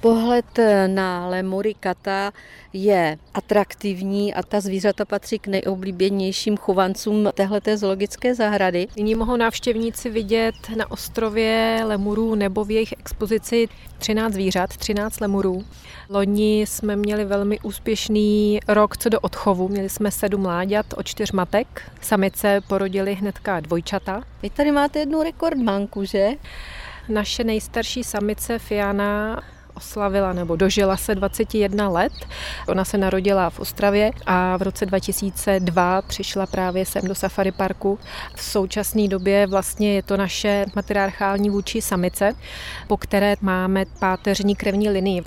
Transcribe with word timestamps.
Pohled 0.00 0.58
na 0.86 1.28
lemury 1.28 1.74
kata 1.74 2.32
je 2.72 3.18
atraktivní 3.34 4.34
a 4.34 4.42
ta 4.42 4.60
zvířata 4.60 5.04
patří 5.04 5.38
k 5.38 5.46
nejoblíbenějším 5.46 6.56
chovancům 6.56 7.30
téhleté 7.34 7.76
zoologické 7.76 8.34
zahrady. 8.34 8.86
Nyní 8.96 9.14
mohou 9.14 9.36
návštěvníci 9.36 10.10
vidět 10.10 10.54
na 10.76 10.90
ostrově 10.90 11.80
lemurů 11.84 12.34
nebo 12.34 12.64
v 12.64 12.70
jejich 12.70 12.94
expozici 12.98 13.68
13 13.98 14.32
zvířat, 14.32 14.76
13 14.76 15.20
lemurů. 15.20 15.64
Loni 16.10 16.60
jsme 16.60 16.96
měli 16.96 17.24
velmi 17.24 17.60
úspěšný 17.60 18.60
rok 18.68 18.96
co 18.96 19.08
do 19.08 19.20
odchovu. 19.20 19.68
Měli 19.68 19.88
jsme 19.88 20.10
sedm 20.10 20.40
mláďat 20.40 20.86
od 20.96 21.06
čtyř 21.06 21.32
matek. 21.32 21.90
Samice 22.00 22.60
porodili 22.68 23.14
hnedka 23.14 23.60
dvojčata. 23.60 24.22
Vy 24.42 24.50
tady 24.50 24.72
máte 24.72 24.98
jednu 24.98 25.22
rekordmanku, 25.22 26.04
že? 26.04 26.28
Naše 27.08 27.44
nejstarší 27.44 28.04
samice 28.04 28.58
Fiana 28.58 29.42
oslavila 29.78 30.32
nebo 30.32 30.56
dožila 30.56 30.96
se 30.96 31.14
21 31.14 31.88
let. 31.88 32.12
Ona 32.68 32.84
se 32.84 32.98
narodila 32.98 33.50
v 33.50 33.60
Ostravě 33.60 34.10
a 34.26 34.56
v 34.56 34.62
roce 34.62 34.86
2002 34.86 36.02
přišla 36.02 36.46
právě 36.46 36.86
sem 36.86 37.02
do 37.08 37.14
Safari 37.14 37.52
Parku. 37.52 37.98
V 38.34 38.42
současné 38.42 39.08
době 39.08 39.46
vlastně 39.46 39.94
je 39.94 40.02
to 40.02 40.16
naše 40.16 40.66
matriarchální 40.76 41.50
vůči 41.50 41.82
samice, 41.82 42.32
po 42.86 42.96
které 42.96 43.36
máme 43.40 43.84
páteřní 43.98 44.56
krevní 44.56 44.88
linii. 44.88 45.22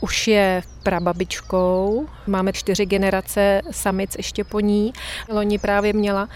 Už 0.00 0.28
je 0.28 0.62
prababičkou. 0.84 2.06
Máme 2.26 2.52
čtyři 2.52 2.86
generace 2.86 3.60
samic 3.70 4.14
ještě 4.16 4.44
po 4.44 4.60
ní. 4.60 4.92
Loni 5.28 5.58
právě 5.58 5.92
měla 5.92 6.28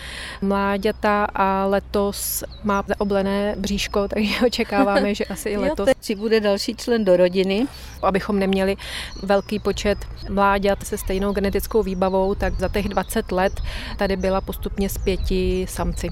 mláďata 0.43 1.25
a 1.35 1.67
letos 1.67 2.45
má 2.65 2.85
zaoblené 2.87 3.55
bříško, 3.59 4.09
takže 4.15 4.47
očekáváme, 4.47 5.15
že 5.15 5.25
asi 5.25 5.49
i 5.49 5.57
letos. 5.57 5.89
Jo, 6.09 6.17
bude 6.17 6.41
další 6.41 6.75
člen 6.75 7.05
do 7.05 7.17
rodiny. 7.17 7.58
Abychom 8.03 8.39
neměli 8.39 8.77
velký 9.23 9.59
počet 9.59 9.99
mláďat 10.31 10.87
se 10.87 10.99
stejnou 10.99 11.33
genetickou 11.33 11.83
výbavou, 11.83 12.35
tak 12.35 12.59
za 12.59 12.69
těch 12.69 12.89
20 12.89 13.33
let 13.33 13.61
tady 13.97 14.17
byla 14.17 14.41
postupně 14.41 14.89
z 14.89 14.99
pěti 14.99 15.67
samci. 15.69 16.09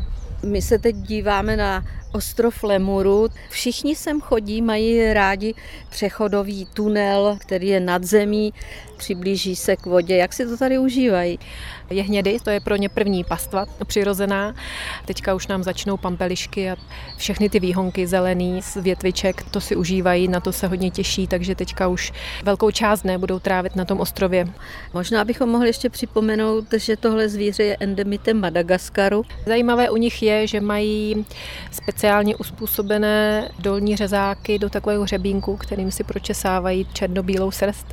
My 0.47 0.63
se 0.63 0.79
teď 0.79 0.97
díváme 0.97 1.57
na 1.57 1.85
ostrov 2.13 2.63
Lemuru. 2.65 3.29
Všichni 3.51 3.97
sem 3.97 4.21
chodí, 4.21 4.63
mají 4.63 5.13
rádi 5.13 5.55
přechodový 5.91 6.67
tunel, 6.75 7.37
který 7.41 7.69
je 7.69 7.81
nad 7.81 8.05
zemí, 8.05 8.53
přiblíží 8.97 9.57
se 9.57 9.77
k 9.77 9.87
vodě. 9.87 10.17
Jak 10.17 10.33
si 10.33 10.47
to 10.47 10.57
tady 10.57 10.79
užívají? 10.79 11.39
Je 11.91 12.03
hnědy, 12.03 12.39
to 12.45 12.51
je 12.51 12.61
pro 12.61 12.77
ně 12.77 12.89
první 12.89 13.25
pastva 13.25 13.67
přirozená. 13.87 14.55
Teďka 15.05 15.35
už 15.35 15.47
nám 15.47 15.63
začnou 15.63 15.97
pampelišky 15.97 16.71
a 16.71 16.77
všechny 17.17 17.49
ty 17.49 17.61
výhonky 17.61 18.07
zelený 18.07 18.63
z 18.63 18.77
větviček, 18.77 19.43
to 19.43 19.61
si 19.61 19.77
užívají, 19.77 20.29
na 20.29 20.41
to 20.41 20.53
se 20.53 20.67
hodně 20.67 20.91
těší, 20.91 21.27
takže 21.27 21.55
teďka 21.55 21.89
už 21.89 22.13
velkou 22.43 22.71
část 22.71 23.03
dne 23.03 23.19
budou 23.19 23.39
trávit 23.39 23.77
na 23.77 23.85
tom 23.85 24.01
ostrově. 24.01 24.47
Možná 24.95 25.25
bychom 25.25 25.49
mohli 25.49 25.69
ještě 25.69 25.91
připomenout, 25.91 26.65
že 26.77 26.97
tohle 26.97 27.29
zvíře 27.29 27.63
je 27.63 27.77
endemitem 27.81 28.41
Madagaskaru. 28.41 29.23
Zajímavé 29.47 29.91
u 29.91 29.97
nich 29.97 30.23
je, 30.23 30.36
že 30.45 30.61
mají 30.61 31.27
speciálně 31.71 32.37
uspůsobené 32.37 33.49
dolní 33.59 33.97
řezáky 33.97 34.59
do 34.59 34.71
takového 34.71 35.03
hřebínku, 35.03 35.57
kterým 35.57 35.91
si 35.91 36.05
pročesávají 36.05 36.87
černobílou 36.93 37.51
srst. 37.51 37.87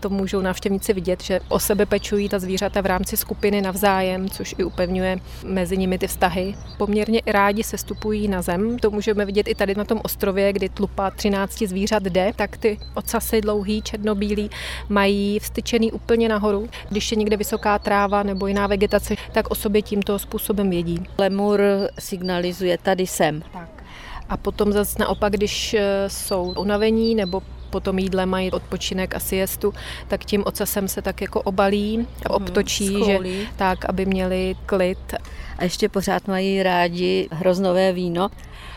To 0.00 0.10
můžou 0.10 0.40
návštěvníci 0.40 0.92
vidět, 0.92 1.22
že 1.22 1.40
o 1.48 1.58
sebe 1.58 1.86
pečují 1.86 2.28
ta 2.28 2.38
zvířata 2.38 2.80
v 2.80 2.86
rámci 2.86 3.16
skupiny 3.16 3.62
navzájem, 3.62 4.30
což 4.30 4.54
i 4.58 4.64
upevňuje 4.64 5.18
mezi 5.44 5.76
nimi 5.76 5.98
ty 5.98 6.06
vztahy. 6.06 6.54
Poměrně 6.78 7.18
i 7.18 7.32
rádi 7.32 7.62
se 7.62 7.78
stupují 7.78 8.28
na 8.28 8.42
zem. 8.42 8.78
To 8.78 8.90
můžeme 8.90 9.24
vidět 9.24 9.48
i 9.48 9.54
tady 9.54 9.74
na 9.74 9.84
tom 9.84 10.00
ostrově, 10.04 10.52
kdy 10.52 10.68
tlupa 10.68 11.10
13 11.10 11.58
zvířat 11.62 12.02
jde, 12.02 12.32
tak 12.36 12.56
ty 12.56 12.78
ocasy 12.94 13.40
dlouhý, 13.40 13.82
černobílý 13.82 14.50
mají 14.88 15.38
vstyčený 15.38 15.92
úplně 15.92 16.28
nahoru. 16.28 16.68
Když 16.88 17.10
je 17.10 17.16
někde 17.16 17.36
vysoká 17.36 17.78
tráva 17.78 18.22
nebo 18.22 18.46
jiná 18.46 18.66
vegetace, 18.66 19.14
tak 19.32 19.50
o 19.50 19.54
sobě 19.54 19.82
tímto 19.82 20.18
způsobem 20.18 20.70
vědí. 20.70 21.04
Lemur 21.18 21.60
signalizuje 21.98 22.78
tady 22.78 23.06
jsem. 23.06 23.42
Tak. 23.52 23.84
A 24.28 24.36
potom 24.36 24.72
zase 24.72 24.98
naopak, 24.98 25.32
když 25.32 25.74
eh, 25.74 26.04
jsou 26.08 26.54
unavení 26.56 27.14
nebo 27.14 27.42
po 27.70 27.80
tom 27.80 27.98
jídle 27.98 28.26
mají 28.26 28.50
odpočinek 28.50 29.14
a 29.14 29.20
siestu, 29.20 29.74
tak 30.08 30.24
tím 30.24 30.42
ocasem 30.46 30.88
se 30.88 31.02
tak 31.02 31.20
jako 31.20 31.42
obalí 31.42 32.06
a 32.26 32.28
mhm, 32.28 32.36
obtočí, 32.36 33.04
že, 33.04 33.18
tak, 33.56 33.84
aby 33.84 34.06
měli 34.06 34.54
klid. 34.66 35.14
A 35.58 35.64
ještě 35.64 35.88
pořád 35.88 36.28
mají 36.28 36.62
rádi 36.62 37.28
hroznové 37.32 37.92
víno. 37.92 38.28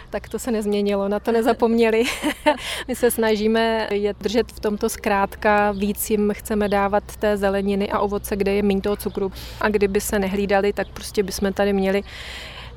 Tak 0.09 0.29
to 0.29 0.39
se 0.39 0.51
nezměnilo, 0.51 1.07
na 1.07 1.19
to 1.19 1.31
nezapomněli. 1.31 2.03
My 2.87 2.95
se 2.95 3.11
snažíme 3.11 3.87
je 3.91 4.13
držet 4.13 4.51
v 4.51 4.59
tomto 4.59 4.89
zkrátka, 4.89 5.71
víc 5.71 6.09
jim 6.09 6.33
chceme 6.33 6.69
dávat 6.69 7.03
té 7.15 7.37
zeleniny 7.37 7.89
a 7.89 7.99
ovoce, 7.99 8.35
kde 8.35 8.53
je 8.53 8.63
méně 8.63 8.81
toho 8.81 8.95
cukru. 8.95 9.31
A 9.61 9.69
kdyby 9.69 10.01
se 10.01 10.19
nehlídali, 10.19 10.73
tak 10.73 10.87
prostě 10.87 11.23
bychom 11.23 11.53
tady 11.53 11.73
měli 11.73 12.03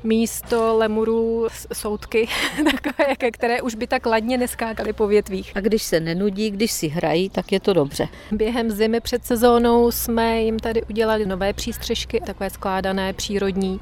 místo 0.03 0.77
lemurů 0.77 1.47
soudky, 1.73 2.27
takové, 2.71 3.31
které 3.31 3.61
už 3.61 3.75
by 3.75 3.87
tak 3.87 4.05
ladně 4.05 4.37
neskákaly 4.37 4.93
po 4.93 5.07
větvích. 5.07 5.51
A 5.55 5.59
když 5.59 5.83
se 5.83 5.99
nenudí, 5.99 6.51
když 6.51 6.71
si 6.71 6.87
hrají, 6.87 7.29
tak 7.29 7.51
je 7.51 7.59
to 7.59 7.73
dobře. 7.73 8.07
Během 8.31 8.71
zimy 8.71 8.99
před 8.99 9.25
sezónou 9.25 9.91
jsme 9.91 10.41
jim 10.41 10.59
tady 10.59 10.83
udělali 10.83 11.25
nové 11.25 11.53
přístřežky, 11.53 12.21
takové 12.25 12.49
skládané, 12.49 13.13
přírodní 13.13 13.79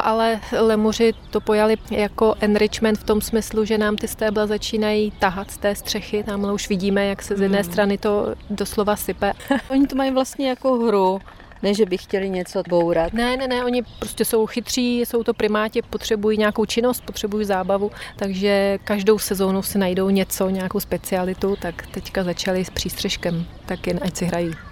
ale 0.00 0.40
lemuři 0.52 1.14
to 1.30 1.40
pojali 1.40 1.76
jako 1.90 2.34
enrichment 2.40 2.98
v 2.98 3.04
tom 3.04 3.20
smyslu, 3.20 3.64
že 3.64 3.78
nám 3.78 3.96
ty 3.96 4.08
stébla 4.08 4.46
začínají 4.46 5.10
tahat 5.10 5.50
z 5.50 5.58
té 5.58 5.74
střechy. 5.74 6.22
Tam 6.22 6.52
už 6.52 6.68
vidíme, 6.68 7.06
jak 7.06 7.22
se 7.22 7.36
z 7.36 7.40
jedné 7.40 7.58
hmm. 7.58 7.72
strany 7.72 7.98
to 7.98 8.34
doslova 8.50 8.96
sype. 8.96 9.32
Oni 9.70 9.86
to 9.86 9.96
mají 9.96 10.10
vlastně 10.10 10.48
jako 10.48 10.74
hru. 10.74 11.20
Ne, 11.62 11.74
že 11.74 11.86
by 11.86 11.98
chtěli 11.98 12.30
něco 12.30 12.62
bourat. 12.68 13.12
Ne, 13.12 13.36
ne, 13.36 13.48
ne, 13.48 13.64
oni 13.64 13.82
prostě 13.98 14.24
jsou 14.24 14.46
chytří, 14.46 15.00
jsou 15.00 15.22
to 15.22 15.34
primáti, 15.34 15.82
potřebují 15.82 16.38
nějakou 16.38 16.64
činnost, 16.64 17.00
potřebují 17.04 17.44
zábavu, 17.44 17.90
takže 18.16 18.78
každou 18.84 19.18
sezónu 19.18 19.62
si 19.62 19.78
najdou 19.78 20.10
něco, 20.10 20.50
nějakou 20.50 20.80
specialitu, 20.80 21.56
tak 21.62 21.86
teďka 21.86 22.24
začali 22.24 22.64
s 22.64 22.70
přístřežkem, 22.70 23.46
tak 23.66 23.86
jen 23.86 24.00
ať 24.02 24.16
si 24.16 24.24
hrají. 24.24 24.67